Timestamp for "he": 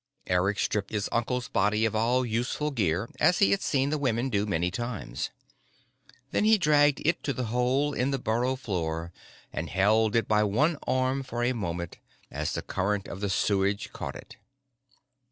3.37-3.51, 6.43-6.57